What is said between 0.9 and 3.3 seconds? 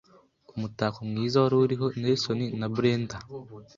mwiza wari uriho Nelson na Brendah